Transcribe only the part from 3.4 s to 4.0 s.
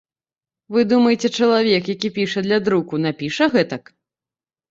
гэтак?